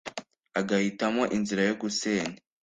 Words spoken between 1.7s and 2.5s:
gusenya